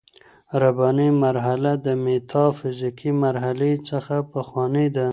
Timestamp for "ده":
4.95-5.07